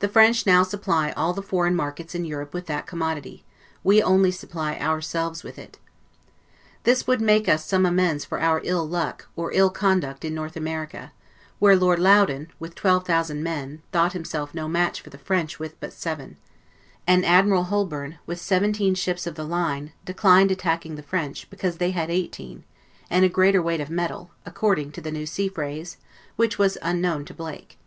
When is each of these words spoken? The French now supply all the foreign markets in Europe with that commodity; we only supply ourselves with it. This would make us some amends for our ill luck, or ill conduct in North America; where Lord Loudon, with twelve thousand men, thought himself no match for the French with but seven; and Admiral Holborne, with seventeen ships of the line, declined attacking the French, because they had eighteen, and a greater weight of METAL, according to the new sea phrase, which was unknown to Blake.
The 0.00 0.08
French 0.08 0.46
now 0.46 0.64
supply 0.64 1.12
all 1.12 1.32
the 1.32 1.44
foreign 1.44 1.76
markets 1.76 2.12
in 2.12 2.24
Europe 2.24 2.52
with 2.52 2.66
that 2.66 2.88
commodity; 2.88 3.44
we 3.84 4.02
only 4.02 4.32
supply 4.32 4.76
ourselves 4.78 5.44
with 5.44 5.60
it. 5.60 5.78
This 6.82 7.06
would 7.06 7.20
make 7.20 7.48
us 7.48 7.64
some 7.64 7.86
amends 7.86 8.24
for 8.24 8.40
our 8.40 8.60
ill 8.64 8.84
luck, 8.84 9.28
or 9.36 9.52
ill 9.52 9.70
conduct 9.70 10.24
in 10.24 10.34
North 10.34 10.56
America; 10.56 11.12
where 11.60 11.76
Lord 11.76 12.00
Loudon, 12.00 12.48
with 12.58 12.74
twelve 12.74 13.06
thousand 13.06 13.44
men, 13.44 13.80
thought 13.92 14.12
himself 14.12 14.54
no 14.56 14.66
match 14.66 15.00
for 15.00 15.10
the 15.10 15.16
French 15.18 15.60
with 15.60 15.78
but 15.78 15.92
seven; 15.92 16.36
and 17.06 17.24
Admiral 17.24 17.62
Holborne, 17.70 18.18
with 18.26 18.40
seventeen 18.40 18.96
ships 18.96 19.24
of 19.24 19.36
the 19.36 19.44
line, 19.46 19.92
declined 20.04 20.50
attacking 20.50 20.96
the 20.96 21.00
French, 21.04 21.48
because 21.48 21.76
they 21.76 21.92
had 21.92 22.10
eighteen, 22.10 22.64
and 23.08 23.24
a 23.24 23.28
greater 23.28 23.62
weight 23.62 23.80
of 23.80 23.88
METAL, 23.88 24.32
according 24.44 24.90
to 24.90 25.00
the 25.00 25.12
new 25.12 25.26
sea 25.26 25.48
phrase, 25.48 25.96
which 26.34 26.58
was 26.58 26.76
unknown 26.82 27.24
to 27.24 27.32
Blake. 27.32 27.78